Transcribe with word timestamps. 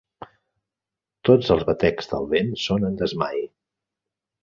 Tots 1.29 1.53
els 1.57 1.67
batecs 1.69 2.11
del 2.15 2.27
vent 2.35 2.53
són 2.65 2.91
en 2.91 3.01
desmai. 3.07 3.49